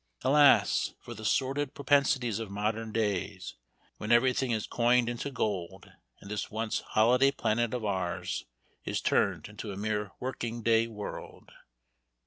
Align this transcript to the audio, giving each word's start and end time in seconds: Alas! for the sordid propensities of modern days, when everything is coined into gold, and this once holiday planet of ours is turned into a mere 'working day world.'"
Alas! 0.23 0.95
for 0.99 1.13
the 1.13 1.23
sordid 1.23 1.75
propensities 1.75 2.39
of 2.39 2.49
modern 2.49 2.91
days, 2.91 3.53
when 3.97 4.11
everything 4.11 4.49
is 4.49 4.65
coined 4.65 5.07
into 5.07 5.29
gold, 5.29 5.91
and 6.19 6.31
this 6.31 6.49
once 6.49 6.79
holiday 6.79 7.29
planet 7.29 7.71
of 7.71 7.85
ours 7.85 8.45
is 8.83 8.99
turned 8.99 9.47
into 9.47 9.71
a 9.71 9.77
mere 9.77 10.11
'working 10.19 10.63
day 10.63 10.87
world.'" 10.87 11.51